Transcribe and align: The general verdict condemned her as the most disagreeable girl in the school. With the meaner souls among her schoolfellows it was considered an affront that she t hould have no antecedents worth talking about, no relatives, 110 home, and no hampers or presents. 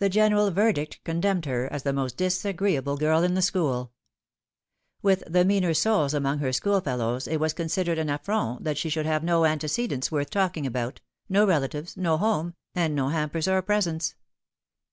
The 0.00 0.08
general 0.08 0.50
verdict 0.50 0.98
condemned 1.04 1.44
her 1.46 1.72
as 1.72 1.84
the 1.84 1.92
most 1.92 2.16
disagreeable 2.16 2.96
girl 2.96 3.22
in 3.22 3.34
the 3.34 3.40
school. 3.42 3.92
With 5.02 5.22
the 5.24 5.44
meaner 5.44 5.72
souls 5.72 6.12
among 6.14 6.40
her 6.40 6.52
schoolfellows 6.52 7.28
it 7.28 7.38
was 7.38 7.52
considered 7.52 8.00
an 8.00 8.10
affront 8.10 8.64
that 8.64 8.76
she 8.76 8.90
t 8.90 8.94
hould 8.98 9.06
have 9.06 9.22
no 9.22 9.44
antecedents 9.44 10.10
worth 10.10 10.30
talking 10.30 10.66
about, 10.66 11.00
no 11.28 11.46
relatives, 11.46 11.96
110 11.96 12.28
home, 12.28 12.54
and 12.74 12.96
no 12.96 13.10
hampers 13.10 13.46
or 13.46 13.62
presents. 13.62 14.16